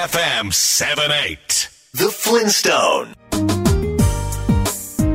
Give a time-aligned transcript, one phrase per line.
[0.00, 3.14] FM 78 The Flintstone.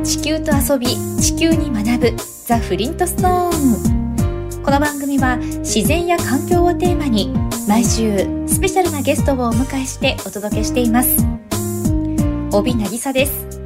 [0.04, 0.86] 地球と遊び
[1.20, 2.16] 地球に学ぶ
[2.46, 7.34] ザ・フリントストーンこの番組は自然や環境をテーマに
[7.66, 11.16] 毎週スペシャルなゲストをお迎えしてお届けしています。
[12.52, 13.56] 帯渚です。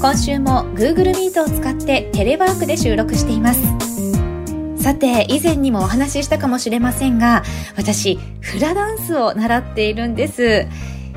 [0.00, 3.60] 今週も Google Meet を使ってテレワークで収録しています
[4.88, 7.42] さて以前にもお話ししたかもしれませんが
[7.76, 10.66] 私フラダンスを習っているんです。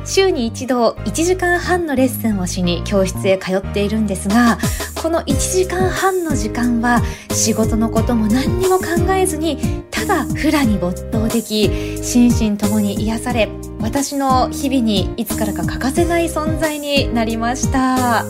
[0.04, 4.58] 週に一度1時間半のレッスンをしに教室へ通っているんですが
[5.02, 9.58] この1時間半の時間は仕事のことも何にも考えずに
[9.90, 11.70] ただフラに没頭でき
[12.04, 13.48] 心身ともに癒され
[13.80, 18.26] 私の日々にいつからか欠かせない存在になりました。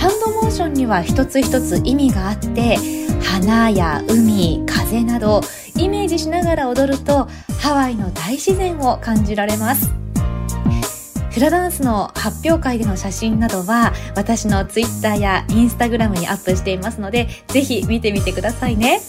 [0.00, 5.40] ハンドモーションには一つ一つ意味があって花や海風など
[5.76, 7.28] イメージしながら踊ると
[7.60, 9.92] ハワイの大自然を感じられます。
[11.30, 19.00] フラダンスの発表会での写真などは私のツイッターやインスタグラムにアップしていますのでぜひ見てみてくださいね。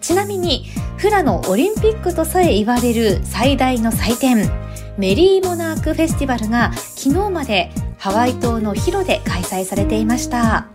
[0.00, 0.66] ちなみに
[0.98, 4.50] フラのオリンピックとさえ言われる最大の祭典
[4.98, 10.73] メリーモナークフェスティバルが昨日までハワイ島のヒロで開催されていました。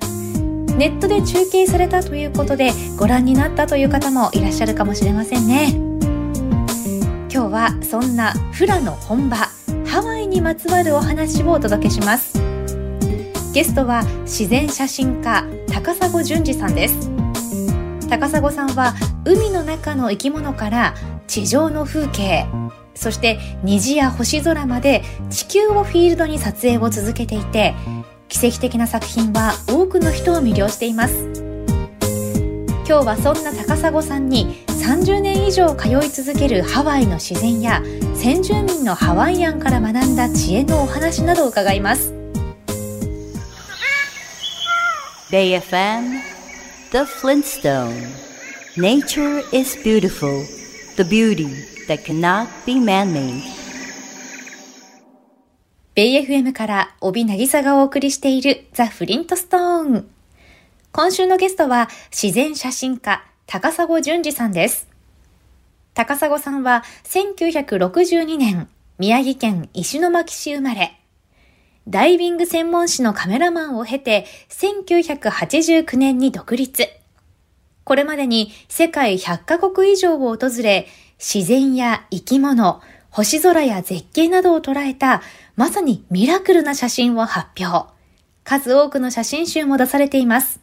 [0.80, 5.74] ネットで中継されたということでご覧になったという方もいらっしゃるかもしれませんね。
[7.30, 9.50] 今日はそんなフラの本場
[9.86, 12.42] ハワイにまつわるお話をお届けします。
[13.54, 17.10] ゲストは自然写真家高砂淳二さんです。
[18.08, 18.94] 高砂さんは
[19.26, 20.96] 海の中の生き物から
[21.28, 22.46] 地上の風景
[22.96, 27.76] そして虹や星空まで地球をフィールドに撮影を続けていて
[28.30, 31.50] 奇跡的な作品は多くの人を魅了しています。
[32.88, 37.84] 今日はそんな高砂さんに30年以上通い続けるハワイの自然や
[38.16, 42.14] 先住民のハワイアンから学んだ知恵のお話などを伺います。
[45.32, 46.22] BayFM
[46.92, 48.10] The Flintstone.
[48.76, 50.44] Nature is beautiful.
[50.96, 51.54] The beauty
[51.88, 53.44] that cannot be man-made.
[56.00, 60.10] ベイ FM から帯渚がお送りしているザ・フリントストーン
[60.94, 64.88] 今週のゲストは自然写真家高砂淳二さんです
[65.94, 70.98] 高砂さんは1962年、宮城県石巻市生まれ。
[71.86, 76.88] ダイビング専門誌のカメラマンを経て、1989年に独立。
[77.84, 85.22] これまでに世界100カ国以上を訪れ、自然や生き物、星空や絶景などを捉えた、
[85.56, 87.92] まさにミラクルな写真を発表。
[88.44, 90.60] 数多くの写真集も出されています。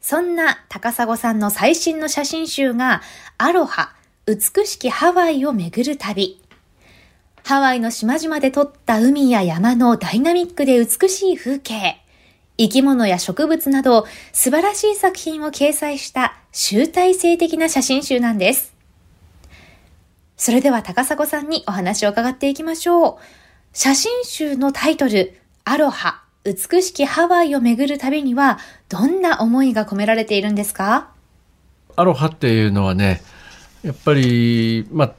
[0.00, 3.02] そんな高砂さんの最新の写真集が、
[3.38, 3.94] アロハ、
[4.26, 6.40] 美しきハワイを巡る旅。
[7.44, 11.98] ハワイの島々で撮った海や山のダイナミックで美しい風景、
[12.58, 18.74] 生き物や植物など素晴らしい作品を掲載した集大成的な写真集なんです。
[20.42, 23.16] それでは高砂さんにお話を伺っていきましょう。
[23.72, 28.58] 写真集のタイトル、アロハ、美しきハワイを巡る旅には
[28.88, 31.12] どんな思いが込められているんですか？
[31.94, 33.22] アロハっていうのはね、
[33.84, 35.12] やっぱり、まあ、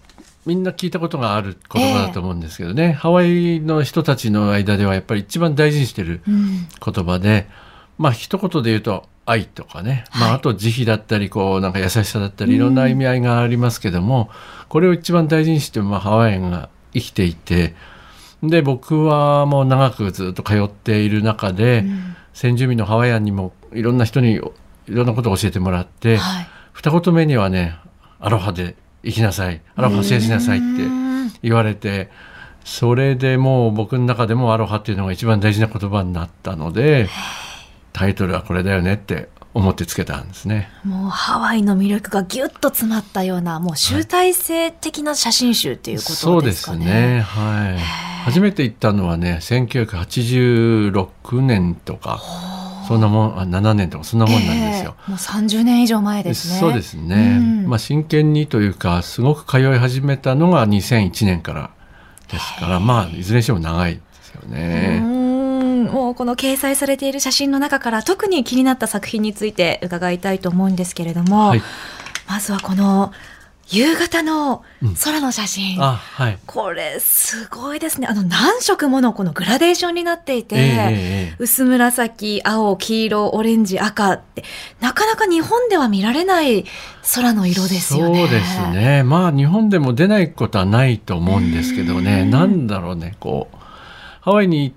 [0.46, 14.30] みんな聞いたことがある言葉だと思うんですけどね、えー、ハワイの人たちの間ではやっぱり一番大事にしてる言葉で、うん、まあ一言で言うと愛とかね、まあ、あと慈悲だったりこうなんか優しさだったりいろんな意味合いがありますけども、
[14.62, 17.74] うん、これを一番大事にして、まあ、ハワイアンが生きていて
[18.42, 24.40] で僕はもう長くずっと通っている中で、うん、先住民のハワイアンにもいろんな人にい
[24.90, 27.78] ろんなことを教えてもらって、はい、二言目にはね
[28.20, 30.68] アロハで行きなさいアロハ制しなさいって
[31.42, 32.10] 言われて
[32.66, 37.08] それでもう僕の中でもアロハっていうのが一番大事な言葉になったので
[37.94, 40.70] タイトルはこれだよねって思ってつけたんですね。
[40.84, 47.22] もうハワイの魅力がぎゅっと詰まったようなもう集大成的な写真集っていうことですかね、そうですね。
[47.22, 47.78] はい。
[48.24, 52.22] 初めて行ったのはね1986年とか
[52.88, 56.60] そんなもんあ7年とかそんなもんなんですよ、えー、もう30年以上前ですね。
[56.60, 61.72] そうですね、うん、まあ真剣にというかすごく通い始めたのが2001年から
[62.32, 65.23] ですからまあいずれにしても長いですよね
[65.92, 71.62] もうこの掲載されている写真の中から特に気になった作品について伺いたいと思うんですけれども、はい、
[72.28, 73.12] まずはこの
[73.68, 74.64] 夕方の
[75.04, 76.40] 空の写真、あはい。
[76.46, 78.08] これすごいですね。
[78.08, 80.68] あの何色ものこのグラデーションになっていて、えええ
[81.32, 84.44] え薄紫青黄色オレンジ赤って
[84.82, 86.66] なかなか日本では見られない
[87.16, 88.20] 空の色ですよね。
[88.20, 89.04] そうですね。
[89.04, 92.26] まあ日本でも出ないことはないと思うんですけどね。
[92.26, 93.58] なんだろうねこう
[94.22, 94.74] ハワイに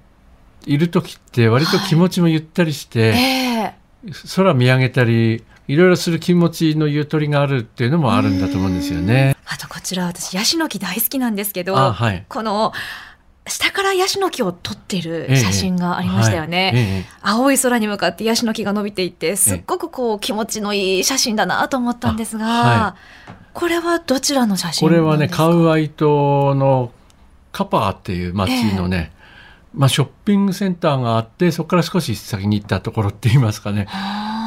[0.66, 3.74] いる時って割と気持ちもゆったりして、え
[4.08, 4.12] え。
[4.34, 9.36] 空見上げたりいろいろする気持ちのゆとりがあるっていうのもあるんだと思うんですよね。
[9.46, 12.24] あとこちら私ヤシの木大好きなんですけど、あはい。
[12.28, 12.72] この
[13.48, 16.72] 下からヤシの木を撮ってる写真がありましたよね。
[16.74, 16.92] ええはい。
[16.92, 22.50] ええ青い空に向かってヤシの木が伸びていてすっごくこう気持ちのいい写真だなと思ったんですが、あ
[22.84, 22.96] は
[23.52, 26.92] これはどちらの写真これはねカウウアイ島の
[27.52, 29.12] カパーっていう町のね、
[29.76, 33.87] まあ、ショッピングセンターがあってそこから少し先に行ったところって言いますかね、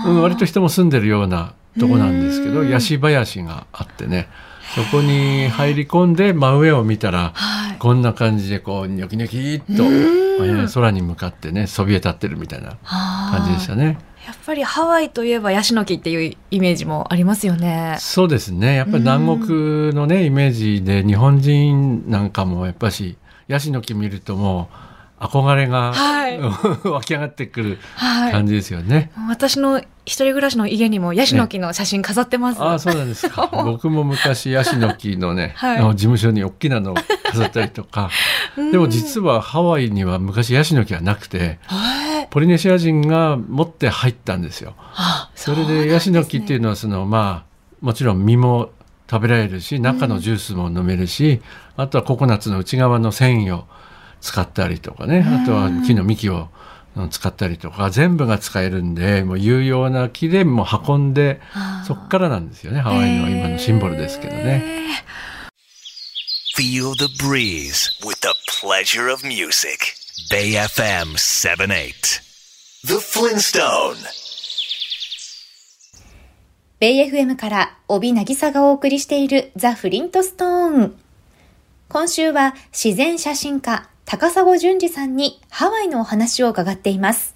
[0.05, 2.69] うん、割と人も住んでるようなとこなんですけどうん。
[2.69, 4.27] ヤシ林があってね
[4.75, 7.77] そこに入り込んで真上を見たらはい。
[7.77, 9.91] こんな感じでこうニョキニョキっと、うん。
[9.91, 13.97] えー空に向かってねそびえ立ってるみたいな感じでしたね。
[14.25, 17.97] やっぱりハワイといえばヤシの木っていうイメージもありますよね。
[17.99, 18.75] そうですね。
[18.75, 23.17] やっぱり南国のねイメージで日本人なんかもやっぱし
[23.47, 24.88] ヤシの木見るともう
[25.19, 26.39] 憧れが、はい
[26.83, 28.31] 湧き上がってくるはい。
[28.31, 29.11] 感じですよね。
[29.27, 32.61] 私の一人暮らしの家にもヤシの木の写真飾ってます。
[32.61, 36.95] ああそうなんですか 僕も昔ヤシの木のね、 はい事務所に大きなのを
[37.25, 38.09] 飾ったりとか
[38.55, 42.27] でも実はハワイには昔ヤシの木はなくてはい。
[42.29, 44.73] ポリネシア人が持って入ったんですよ。
[44.95, 48.69] あそれでヤシの木っていうのはそのまあもちろん実も
[49.09, 51.41] 食べられるし中のジュースも飲めるし、
[51.75, 53.65] あとはココナッツの内側の繊維を
[54.21, 56.49] 使ったりとかね、あとは木の幹を
[56.95, 61.39] うん使ったりとか全部が使えるんでもう有用な木でもう運んで
[61.85, 64.63] そっからなんですよねハワイの今のシンボルですけどね。
[64.65, 65.19] えー
[66.59, 69.93] Feel the breeze with the pleasure of music.
[70.29, 72.21] Bay FM 78.
[72.83, 73.95] The Flintstone.
[76.81, 80.95] ベイ FM から帯渚がお送りしているザ・フリントストーン。
[81.87, 87.35] 今週は自然写真家高砂淳二さんにハワイのお話を伺っています。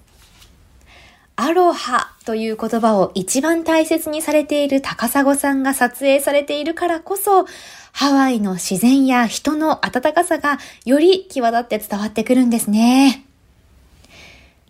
[1.36, 7.46] アロハという言葉を一番大切にされている高砂さんが撮影されているからこそ、
[7.92, 13.24] ハワイの自然や人の温かさがより際立って伝わってくるんですね。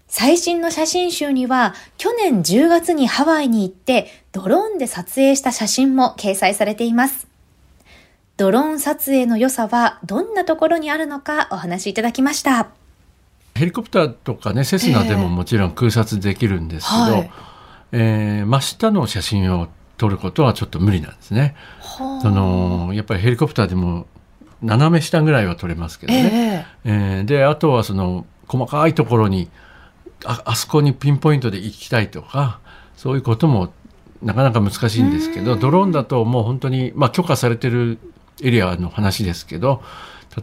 [0.09, 7.32] 最新の写真集には去年10月にハワイに行ってドローンで撮影した写真も掲載されています。
[8.43, 12.71] ドローン撮影の良さはどんなところにあるのかお話しいただきました。
[13.55, 17.31] ヘリコプターとかねセスナでももちろん空撮できるんですけど、はい
[17.93, 21.55] えー真下の写真を撮ることはちょっと無理なんですね。
[22.21, 24.07] そのやっぱりヘリコプターでも
[24.61, 26.67] 斜め下ぐらいは撮れますけどね。
[26.83, 29.47] ええーであとはその細かいところに
[30.25, 32.59] ああそこにピンポイントで行きたいとか
[32.97, 33.71] そういうことも
[34.21, 37.99] なかなか難しいんですけどドローンだともう本当に、まあ、許可されてる
[38.41, 39.83] エリアの話ですけど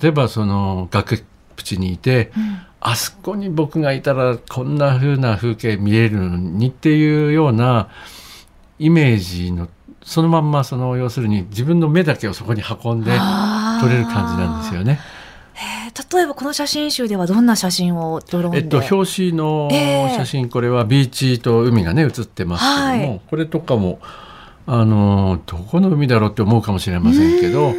[0.00, 1.22] 例えばその崖っ
[1.56, 2.30] ぷちにいて、
[2.80, 7.88] あそこに僕がいたらこんな風な風景見えるのにっていうような
[8.78, 9.68] イメージの
[10.02, 14.98] そのまんまその要するに自分の目だけをそこに運んで撮れる感じなんですよね。
[15.54, 20.16] え例えばこの写真集ではどんな写真をドローンで、えっと、表紙のええ。
[20.16, 23.20] 写真、これはビーチと海がね写ってますけども、はい。
[23.28, 24.00] これとかも
[24.72, 27.74] あのどこの海だろうって思うかもしれませんけど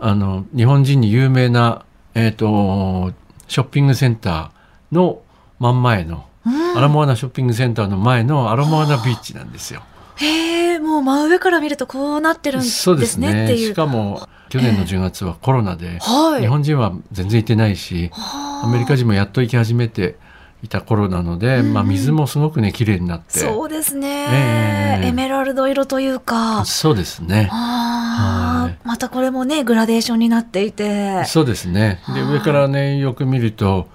[0.00, 1.84] あの日本人に有名な、
[2.16, 3.12] えっと
[3.46, 5.22] ショッピングセンターの
[5.60, 6.26] 真ん前の、
[6.74, 9.84] アラモアナショッピングセンターの前のアラモアナビーチなんですよ。
[10.16, 13.44] へえもう真上から見るとこうなってるんですそうですね。
[13.44, 13.60] っていう。
[13.60, 16.40] ねしかも去年の10月はコロナで、はい。
[16.40, 20.16] 日本人は全然行ってないし、アメリカ人もやっと行き始めて
[20.62, 23.38] いた頃なので、まあ、水もすごくね綺麗になって。
[23.38, 25.06] そうですね、ええ。
[25.08, 26.64] エメラルド色というか。
[26.64, 27.48] そうですね。
[27.52, 31.24] あまたこれもねグラデーションになっていて。
[31.24, 32.00] そうですね。
[32.08, 32.32] ではい。
[32.32, 33.88] 上からねよく見ると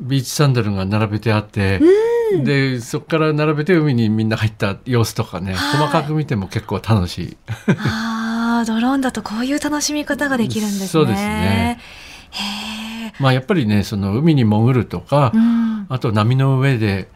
[0.00, 1.80] ビーチサンダルが並べてあって、
[2.44, 5.78] でそこから並べて海にみんな入った様子とかね、はい。
[5.78, 7.36] 細かく見ても結構楽しい。
[7.68, 10.86] あードローンだとこういう楽しみ方ができるんですね。
[10.88, 11.80] そうですね。
[13.18, 17.08] まあやっぱりねその海に潜るとか、うん、あと波の上で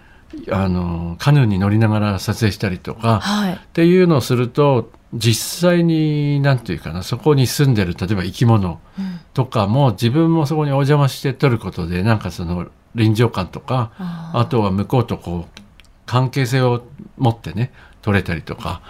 [0.50, 3.54] あのカヌーに乗りながら撮影したりとか、はい。
[3.54, 9.20] っていうのをすると実際に何て言うかなそこに住んでる例えば生き物うん。
[9.32, 15.62] とかも自分もそこにお邪魔して撮ることでなんかその臨場感とかあとは向こうとこう
[16.06, 16.84] 関係性を
[17.18, 18.80] 持ってね撮れたりとか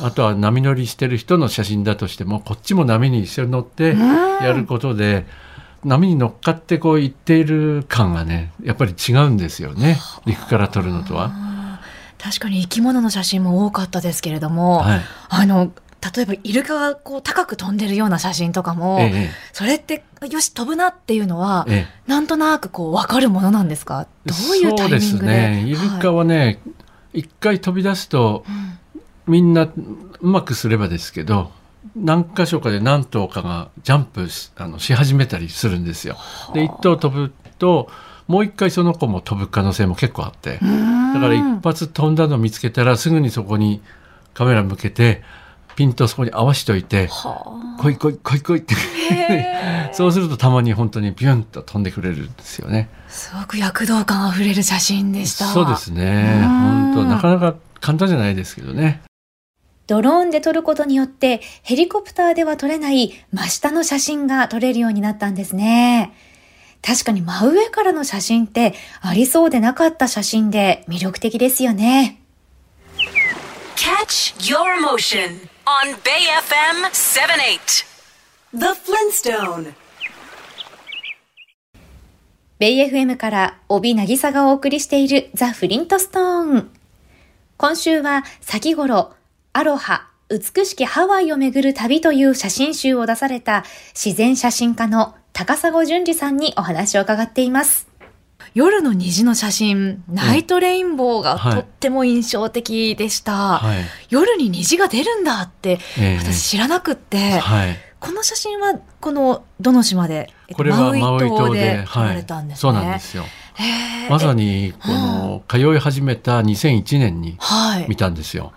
[0.00, 3.96] あとは波乗りしてる人の写真だとしてもこっちも波に一緒に乗って
[4.42, 5.26] やることで
[5.84, 9.98] 波に乗っかってこう行っている感がねやっぱり違うんですよね。
[10.26, 11.30] 陸から撮るのとは。
[12.18, 15.72] 確かに生き物の写真も多かったですけれども、はい、あの
[16.14, 24.06] 例えばイルカがこう高く飛んでるような写真とかも、ええ、それってよし飛ぶなっていうのは、ええ、なんとなくこう分かるものなんですか？
[24.24, 25.26] どういうタイミングで？
[25.26, 25.64] ね。
[25.66, 26.60] イルカはね、
[27.12, 29.72] 一、はい、回飛び出すと、うん、みんなう
[30.20, 31.52] まくすればですけど
[31.96, 36.16] 何箇所かで何頭かがジャンプあのし始めたりするんですよ。
[36.52, 37.88] で1頭飛ぶと
[38.26, 43.82] もう一回その子も飛ぶ可能性も結構あってだから一発飛んだのを見つけたらすぐにそこに
[44.32, 45.22] カメラ向けて
[45.76, 47.08] ピンとそこに合わしといて
[47.78, 48.74] 「来い来い来い来い」って
[49.92, 52.88] そうするとたまに本当にビュンと飛んでくれるんですよね。
[53.08, 55.46] すごく躍動感あふれる写真でした。
[55.46, 56.42] そうですね。
[56.46, 59.02] 本当なかなか簡単じゃないですけどね。
[59.86, 66.14] ドローンで撮ることによってヘリコプターでは撮れない真下の写真が撮れるようになったんですね。
[66.82, 72.20] 確かに真上からの写真ってありそうでなかった写真で魅力的ですよね。
[73.76, 77.94] Catch your motion on Bay FM 78
[78.54, 79.74] The Flintstone
[82.58, 86.70] ベイ FM から帯渚がお送りしているザ・フリントストーン。
[87.56, 89.12] 今週は先頃
[89.56, 97.86] アロハ、美しきハワイをめぐる旅という写真集を出された自然写真家の高砂淳二さんにお話を伺っています。
[98.54, 103.58] 夜の虹の写真、ナイトレインボーがとっても印象的でした。
[103.58, 105.78] はい、夜に虹が出るんだって、
[106.18, 112.72] 私知らなくって、はい、この写真はこのどの島で、これはマウイ島で撮られたんですね。
[112.72, 113.24] はい、そうなんですよ。
[114.10, 117.38] まさにこの通い始めた2001年に
[117.86, 118.52] 見たんですよ。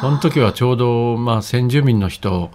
[0.00, 2.50] その時はちょうど、まあ、先住民の人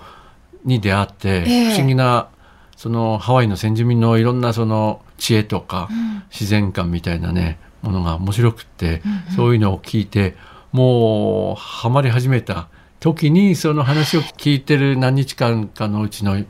[0.65, 1.43] に出会って、
[1.73, 2.29] 不思議な
[2.75, 5.89] そのハワイの先住民のいろんなその知恵とか、
[6.31, 9.01] 自然観みたいなねものが面白くって、
[9.35, 10.35] そういうのを聞いて
[10.71, 12.67] もうハマり始めた
[12.99, 16.43] 時にその話を聞いてる何日間かのうちの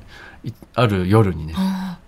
[0.74, 1.54] ある夜にね、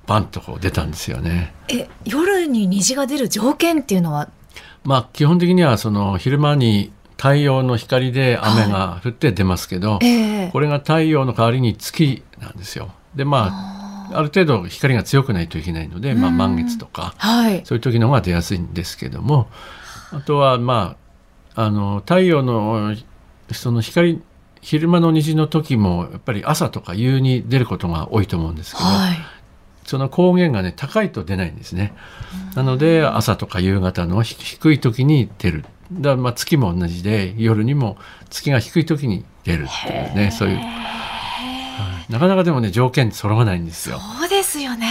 [0.08, 1.54] バンとこう出たんですよね。
[1.70, 4.30] え夜に虹が出る条件っていうのは？
[4.84, 6.92] まあ基本的にはその昼間に
[7.24, 10.48] 太陽の光で雨が降って出ますけど、はいえ。
[10.48, 12.92] ー、これが太陽の代わりに月なんですよ。
[13.16, 19.48] でまあある程度光が強くないといけないので、まあ、満月とか、はい、そういう時の方が出やすいんですけども
[20.12, 20.98] あとはま
[21.56, 22.94] ああの太陽の
[23.54, 24.22] その光
[24.60, 29.18] 昼間の虹の時もやっぱり朝とか夕に出ることが多いと思うんですけど、はい、
[29.86, 31.94] その光源がね高いと出ないんですね。
[32.56, 37.98] なので朝とか夕方の低い時に出るだまあ月も同じで夜にも
[38.30, 44.00] 月が低い時に出るっていうねそういう、はい、なかなかでもね条件揃わないんですよ。
[44.00, 44.88] そうですよね、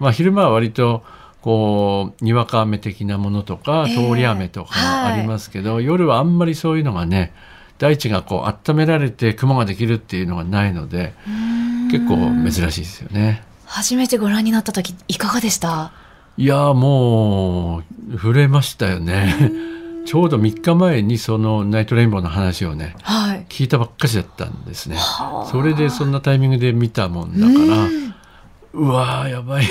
[0.00, 1.02] まあ、昼間は割と
[1.42, 7.32] こうにわか雨的なものとか通り雨とかありますけど、はい、夜はあんまりそういうのがね
[7.78, 11.12] 大地がこう温められて雲ができるっていうのがないので
[11.90, 12.16] 結構
[12.50, 13.42] 珍しいですよね。
[13.66, 15.92] 初めてご覧になった時いかがでした？
[16.38, 17.78] いやも
[18.10, 19.34] う触れましたよね。
[20.06, 24.96] ちょうど3日前にそのナイトレインボーの話をね、はい、聞いたばっかしだったんですね。
[25.50, 27.88] それでそんなタイミングで見たもんだから、
[28.72, 29.64] うわーやばい。
[29.66, 29.68] っ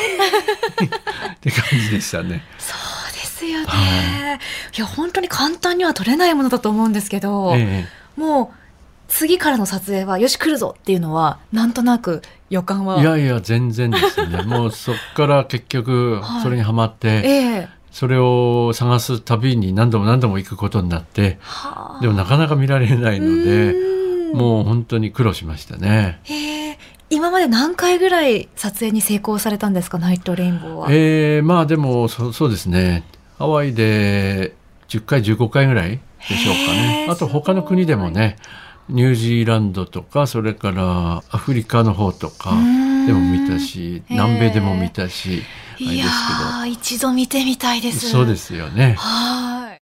[1.39, 2.43] て感じでしたね。
[2.59, 2.75] そ
[3.09, 3.65] うですよね。
[3.65, 7.87] はい、いや本当に簡単には撮れないものだと思うんですけど、え
[8.17, 8.55] え、もう
[9.07, 12.99] 次からの撮影はよし来るぞっていうのはなんとなく予感は。
[13.01, 14.43] いやいや全然ですね。
[14.43, 21.39] もうそっから結局それにはまって、はいええ、それを探す旅に何度も何度も行くことになって、
[22.01, 23.73] でもなかなか見られないので
[24.33, 26.19] もう本当に苦労しましたね。
[27.09, 29.97] 今まで何回ぐらい撮影に成功されたんですか？
[29.97, 30.87] ナイトレインボーは。
[30.89, 33.05] えー、まあでもそそうですね。
[33.39, 34.53] ハワイで
[34.89, 35.91] 10回15回ぐらい
[36.27, 37.07] でしょうかね。
[37.09, 38.35] あと他の国でもね
[38.89, 42.51] ニュージーランドとかそれからアフリカの方とか
[43.05, 45.43] でも見たし南米でも見たし。
[45.77, 46.05] いや
[46.65, 48.09] 一度見てみたいです。
[48.09, 48.95] そうですよね。
[48.97, 49.81] はい。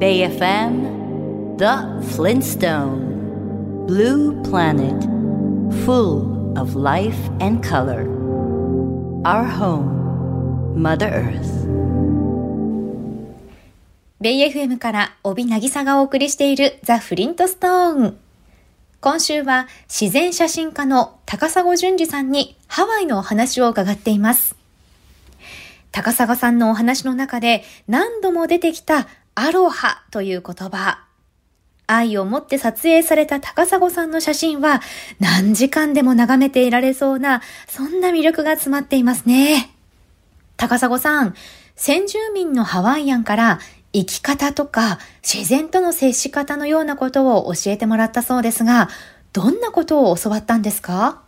[0.00, 1.84] Bay FM The
[2.16, 5.04] Flintstone Blue Planet
[5.84, 8.08] Full of life and color
[9.24, 11.70] Our home Mother Earth
[14.20, 18.18] ベイ FM から帯渚がお送りしているザ・フリントストーン。
[19.00, 24.56] 今週は自然写真家の高砂淳二さんにハワイのお話を伺っています。
[25.90, 31.02] 高砂さんのお話の中で何度も出てきたアロハという言葉。
[31.86, 34.82] 愛を持って撮影された高砂さんの写真は
[35.18, 39.74] 何時間でも眺めていられそうな、そんな魅力が詰まっていますね。
[40.58, 41.34] 高砂さん、
[41.74, 43.60] 先住民のハワイアンから
[43.92, 48.88] 生き方とか自然との接し方のようなことを教えてもらったそうですが、
[49.32, 51.22] どんなことを教わったんですか？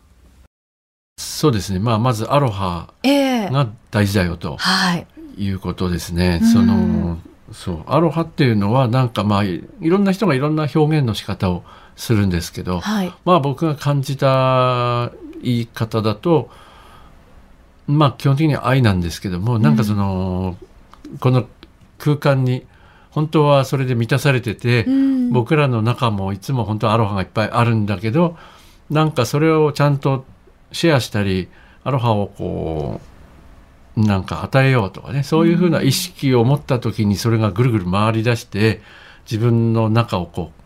[1.18, 1.78] そうですね。
[1.78, 6.40] まあ、まずアロハが大事だよと、はい、いうことですね。
[6.52, 7.18] その、
[7.52, 11.64] そう、アロハっていうのはなんかまあ、いろんな人がいろんな表現の仕方を
[11.96, 16.48] するんですけど、はい、まあ僕が感じた言い方だと、
[17.86, 20.56] まあ基本的には愛なんですけども、なんかその、
[21.10, 21.46] うん、この
[22.02, 22.66] 空間に
[23.10, 28.36] 本当はそれで満たされてて、うん、僕らの中もいつも本当はアロハがいっぱいあるんだけど
[28.90, 30.24] なんかそれをちゃんと
[30.72, 31.48] シェアしたり
[31.84, 33.00] アロハをこ
[33.96, 38.80] うなんか与えようとかねそういうふうな意識を持った時にそれがぐるぐる回り出して
[39.30, 40.62] 自分の中をこう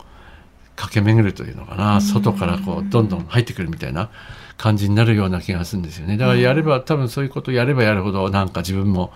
[0.77, 4.11] 駆け巡るというのかな、外からこうどんどん入ってくるみたいな
[4.57, 6.17] 感じになるような気がするんですよね。
[6.17, 9.13] だからやれば多分そういうことやればやるほどなんか自分も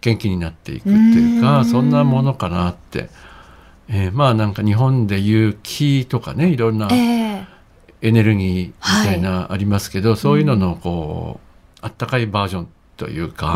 [0.00, 3.10] 元気になっていくっていうかそんなものかなって、
[3.88, 7.46] えー、まあなんか日本でいう気とかねいろんなエ
[8.00, 8.72] ネルギーみ
[9.06, 13.54] たいなありますけど、はい、そういうののこうあったかいバージョンというか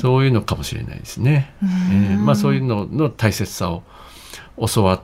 [0.00, 1.52] そういうのかもしれないですね。
[1.62, 3.82] えー、まあそういうのの大切さを
[4.66, 5.00] 教わっ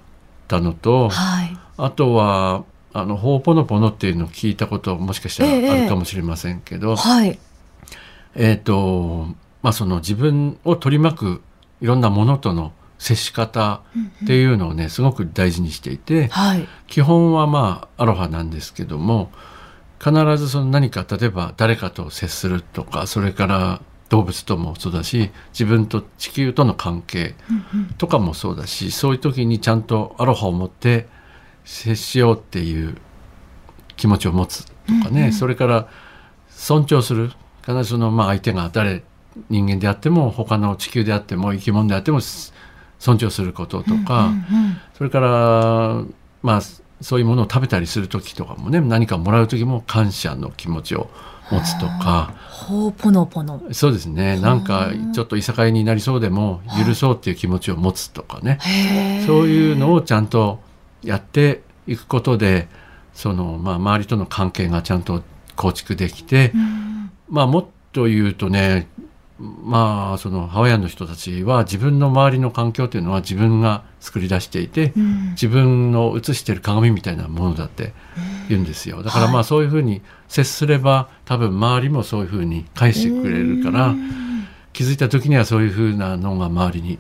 [0.49, 7.39] たのと、はい、あとはあの「ほうぽのぽの」っていうのを聞いたこともしかしたらあるかもしれませんけど、えーはい、
[8.35, 9.29] えーと
[9.63, 11.43] まあ、その自分を取り巻く
[11.81, 13.83] いろんなものとの接し方
[14.23, 19.33] っていうのをね、すごく大事にしていて、はい、基本はまあアロハなんですけども
[19.99, 27.35] 必ずその何か例えば誰かと接するとかそれから動物ともそうだし自分と地球との関係
[27.99, 31.09] とかもそうだし、そういう時にちゃんとアロハを持って
[31.65, 32.97] 接しようっていう
[33.97, 34.73] 気持ちを持つと
[35.05, 35.89] かね、それから
[36.51, 37.33] 尊重する。
[37.63, 39.05] 必ずそのまあ相手が誰
[39.49, 42.21] 人間であっても他の地球であっても生き物であっても
[42.99, 44.33] 尊重することとか、
[44.97, 46.05] それから
[46.43, 46.61] まあ
[47.01, 51.11] そういうものを食べたりする時とかもね何かもらう時も感謝の気持ちを
[51.51, 52.35] 持つとか。
[52.49, 53.61] ほうぽのぽの。
[53.73, 54.39] そうですね。
[54.39, 58.59] なんかちょっといさかいになりそうでも許そうっていう気持ちを持つとかね。
[59.27, 60.61] そういうのをちゃんと
[61.03, 62.69] やっていくことで
[63.13, 65.23] その、まあ、周りとの関係がちゃんと
[65.57, 68.89] 構築できて、うん、まあもっと言うとね
[69.43, 77.93] まあそのハワイアンの人たちは自分の周りの環境というのは自分が作り出していて、うん、自分の映してる鏡みたいなものだって
[78.49, 79.03] 言うんですよ。
[79.03, 83.95] だからまあそういうふうに接すれば多分周りもそういうふうに返してくれるから、
[84.73, 86.99] 気づいた時にはそういうふうなのが周りに、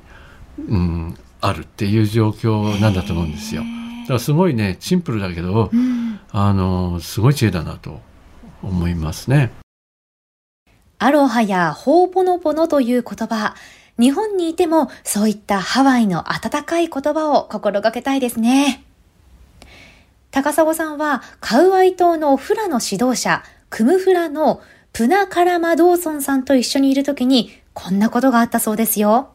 [0.69, 3.63] うん、あるっていう状況なんだと思うんですよ。
[4.03, 8.01] だからすごいねシンプルだけど、うん、あのすごい知恵だなと
[8.63, 9.62] 思いますね。
[11.03, 13.57] アロハやホーポノポノという言葉、
[13.99, 18.85] 日本にいてもそういったハワイの温かい言葉を心がけたいですね。
[20.31, 24.63] 高砂さんはカウアイ島のフラの指導者、クムフラの
[24.93, 29.31] プナカラマドーソンさんと一緒にいるときにこんなことがあったそうですよ。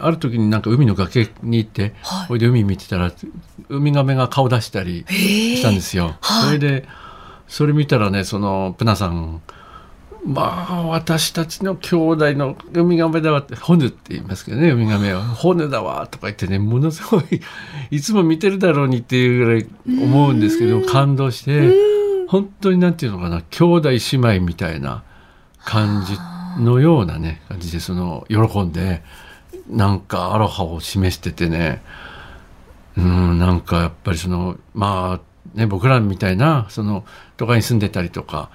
[0.00, 3.12] ある時になんか海の崖に行って、はい、それで海見てたら
[3.68, 6.16] ウミガメが顔出したりしたんですよ。
[6.20, 6.88] はい、それで
[7.46, 9.40] それ見たらねそのプナさん
[10.28, 15.24] まあ私たちの兄弟のウミガメだわってホヌって言いますけどねウミガメは。
[15.34, 17.40] ホヌだわとか言ってねものすごい
[17.90, 19.66] いつも見てるだろうにっていうぐらい
[20.04, 21.72] 思うんですけど感動して
[22.28, 23.98] 本当になんていうのかな兄弟姉
[24.36, 25.02] 妹みたいな
[25.64, 29.02] 感じのようなね感じでその喜んで
[29.70, 31.80] なんかアロハを示しててね
[32.98, 37.06] うんなんかやっぱりそのまあね僕らみたいなその
[37.38, 38.50] 都会に住んでたりとか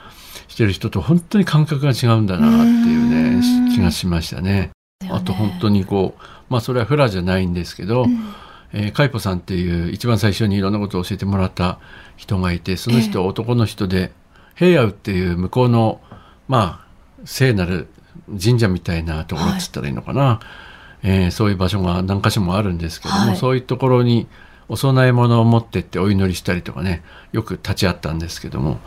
[0.54, 3.42] してる人と本当に感覚が違うんだなっていうね
[3.74, 4.70] 気がしましたね。
[5.10, 8.34] あと本当にこうまあそれはフラじゃないんですけど、うん、
[8.72, 11.80] えー、カイポさんっていう一番最初にいろんなことを教えてもらった
[12.18, 14.12] 人がいてその人、えー、男の人で
[14.54, 16.00] ヘイアウっていう向こうの
[16.48, 17.88] まあ聖なる
[18.28, 20.42] 神社みたいなところっつったらいいのかな、は
[21.02, 24.28] い、えー、そういう場所が何か所もあるんですけども、はい、そういうところに
[24.74, 28.80] お供え物を持ってってお祈りしたりとかねよく立ち会ったんですけども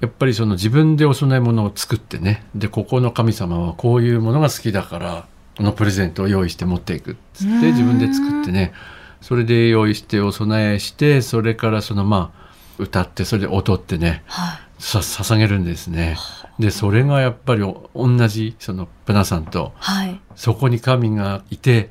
[0.00, 8.72] やっぱりその自分でお供え物を作ってねでここの神様はこういうものが好きだからこのプレゼントを用意して持っていくっつって自分で作ってね
[9.20, 12.42] それで用意してお供えしてそれからそのまあ
[12.78, 16.16] 歌ってそれで踊ってね、はい、さ捧げるんですね。
[16.60, 17.62] でそれがやっぱり
[17.94, 21.90] 同じそのプナさんと、はい、そこに神がいて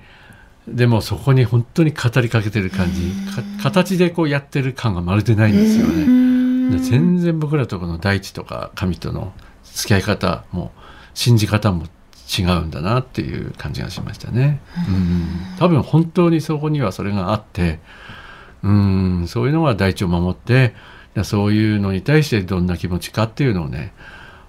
[0.67, 3.11] でもそこに本当に語りかけてる感じ
[3.63, 6.79] 形でこうやってる感がまるでないんですよね。
[6.79, 10.71] 全然僕らとこの大地とか神との付き合い方も
[11.13, 11.85] 信じ方も
[12.39, 14.61] 違うんだなっていう感じがしましたね。
[14.87, 17.79] うん多分本当にそこにはそれがあって
[18.63, 20.73] うんそういうのが大地を守って
[21.23, 23.93] そういうのに対してどんな気持ちかっていうのをね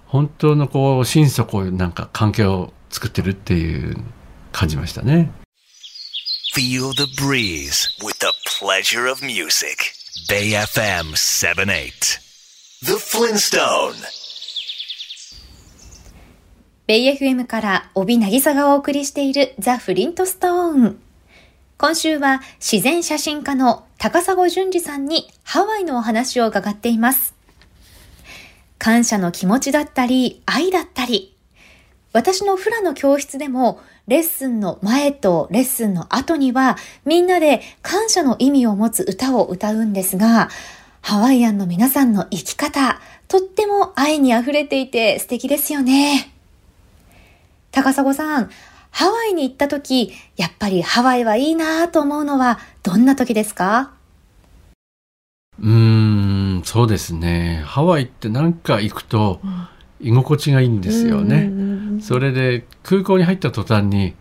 [0.05, 3.97] 本当のこう心底なんか関係を作ってるっていう
[4.51, 5.31] 感じましたね。
[6.53, 9.95] Feel the breeze with the pleasure of music.
[10.29, 12.19] Bay FM 78.
[12.83, 13.95] The Flintstone.
[16.85, 20.99] ベイ FM から帯渚がお送りしているザ・フリントストーン。
[21.79, 27.33] 今週は自然写真家の高砂淳二さんにハワイのお話を伺っています。
[28.77, 31.35] 感謝の気持ちだったり、愛だったり。
[32.11, 40.49] 私のフラの教室でも、レッスンの前とレッスンの後には、みんなで感謝の意味を持つ歌を歌うんですが、
[41.01, 46.31] ハワイアンの皆さんの生き方、とっても愛に溢れていて素敵ですよね。
[47.71, 48.49] 高砂さん、
[48.91, 53.91] ハワイに行った時、やっぱりハワイはいいなと思うのはどんな時ですか？
[55.59, 57.63] うーん、そうですね。
[57.65, 59.39] ハワイってなんか行くと
[60.03, 61.51] 居心地がいいんですよね。
[62.01, 64.13] それで空港に入った途端に、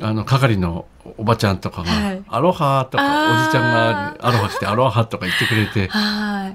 [0.00, 0.86] あの係の
[1.18, 5.90] おばちゃんとかが、はい、アロハとかおじちゃんがアロハ来て アロハとか言ってくれて、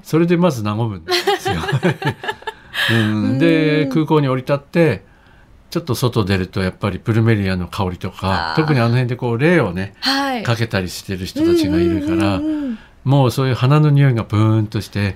[0.04, 1.56] それでまず和むんですよ。
[2.92, 2.94] う
[3.34, 5.04] ん、で空港に降り立って
[5.70, 12.40] ちょっと外出るとやっぱりプルメリアの香りとか特にあの辺でこう霊をね、はい、かけたりしてる人たちがいるから、
[13.06, 15.16] もうそういう花の匂いがブーンとして。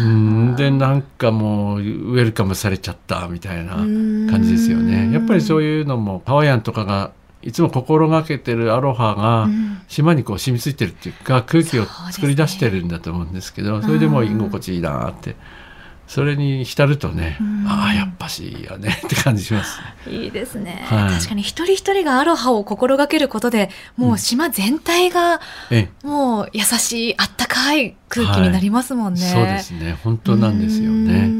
[0.00, 5.12] うんでなんかもうウェルカムされちゃったみたいな感じですよね。
[5.12, 7.10] やっぱりそういうのもハワイアンとかが
[7.42, 9.48] いつも心がけてるアロハが
[9.88, 15.36] 島にこう染みついてるっていうか空気を作り出してるんだと思うんですけどそれでも居心地いいなって
[16.08, 25.40] それに浸るとね、ああやっぱしいやねって感じします、いいですね、はい、確かに一人一人がアロハを心がけることでもう島全体が
[26.02, 29.98] もう優しいあったかい空気になりますもんね、はい、そうですね。
[30.02, 31.30] 本当なんですよね。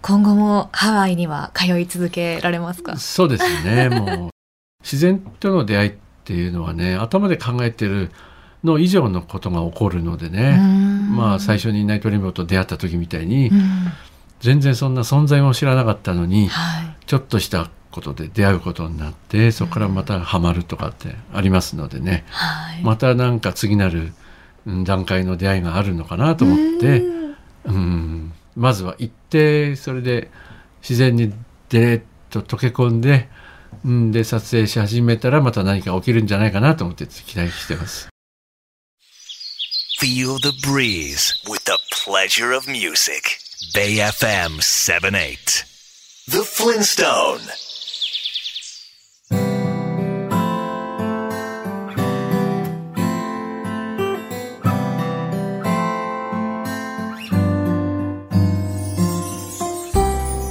[0.00, 2.96] 今後もハワイには通い続けられますか？
[2.96, 3.90] そうですね。
[3.90, 4.30] もう
[4.82, 8.10] 自然との出会いっていうのはね頭で考えてる
[8.64, 10.58] の以上のことが起こるのでね、
[11.14, 13.50] まあ最初にナイトレモと出会った時みたいに、
[14.40, 24.12] 全然そんな存在も知らなかったのに、はい、ちょっとしたことで出会うことになってそこからまたハマるとかってありますのでね、はい、またなんか次なる
[24.84, 27.02] 段階の出会いがあるのかなと思って。
[27.66, 28.32] うん。
[28.56, 30.30] まずは行ってそれで
[30.80, 31.32] 自然に
[31.68, 33.28] デーッと溶け込んで
[33.84, 38.08] うんで撮影し始めたらまた何か起きるんじゃないかなと思って期待してます。
[39.98, 43.38] Feel the breeze with the pleasure of music.
[43.72, 45.64] Bay FM 78.
[46.28, 47.40] The Flintstone.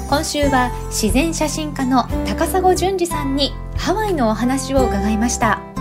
[0.10, 5.75] 今週は自然写真家の高砂淳二さんにハワイのお話を伺いました。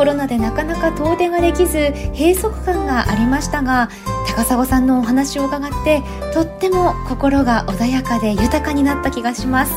[0.00, 3.90] コロナでなかなか遠出ができず閉塞感がありましたが
[4.26, 9.74] 高砂さんのお話を伺ってとっても心が穏やかで豊かになった気がします。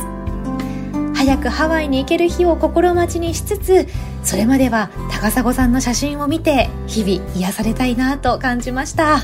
[1.14, 3.86] 早くハワイに行ける日を心待ちにしつつ
[4.24, 9.20] それまでは高砂さんの写真を見て日々癒されたいなと感じました。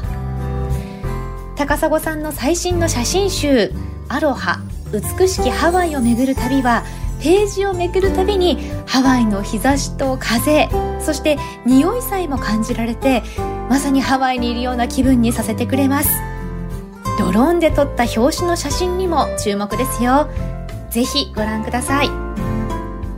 [1.56, 3.72] 高砂さんの最新の写真集
[4.10, 4.60] 「アロハ
[4.92, 6.84] 美しきハワイを巡る旅」は
[7.22, 13.24] ページをめくるたびにハワイの日差しと風そして匂いさえも感じられて
[13.70, 16.10] まさにハワイにいるような気分にさせてくれます。
[17.20, 20.30] ドローンで撮った表紙の写真にも注目ですよ。
[20.90, 22.10] ぜひご覧ください。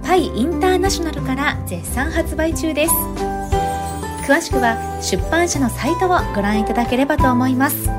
[0.04, 2.94] パイインターナショナルから絶賛発売中です。
[4.28, 7.90] 詳しくは出版社のサイトをご覧いただければと思います。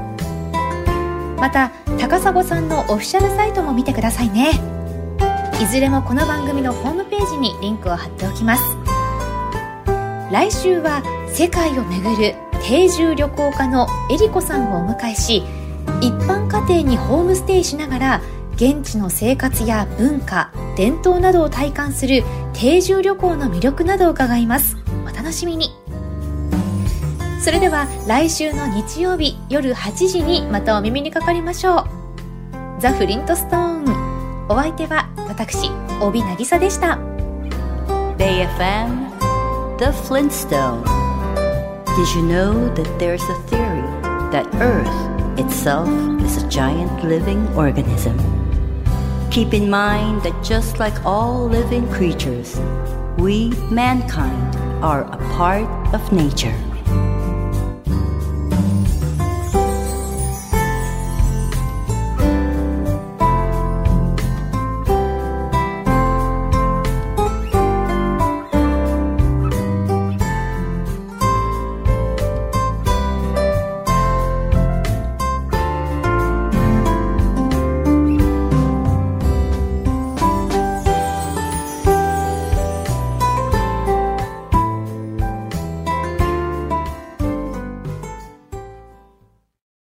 [1.38, 4.71] また高砂さんのオフィシャルサイトも見てくださいね。
[5.62, 8.62] いずれもこの番組のホームページにリンクを貼っておきます。
[10.32, 15.44] 来週は世界を巡る定住旅行家のえりこさんをお迎えし
[16.00, 18.22] 一般家庭にホームステイしながら
[18.54, 24.76] 現地の生活や文化伝統などを体感する定住旅行の魅力などを伺います。
[25.04, 25.70] お楽しみに。
[27.40, 31.86] それでは来週の日曜日夜8時にまたお耳にかかりましょ
[32.78, 32.80] う。
[32.80, 34.11] ザ・フリントストーン。
[34.51, 35.69] お相手は私
[36.01, 36.99] 帯渚でした
[38.17, 39.07] BayFM
[39.77, 40.83] The Flintstone
[41.97, 43.81] Did you know that there's a theory
[44.31, 45.89] that Earth itself
[46.21, 48.15] is a giant living organism?
[49.31, 52.59] Keep in mind that just like all living creatures,
[53.17, 56.55] we, mankind, are a part of nature.